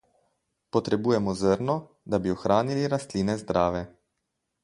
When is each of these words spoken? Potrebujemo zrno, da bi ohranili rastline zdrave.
Potrebujemo 0.75 1.33
zrno, 1.41 1.75
da 2.13 2.21
bi 2.25 2.33
ohranili 2.37 2.89
rastline 2.95 3.39
zdrave. 3.45 3.85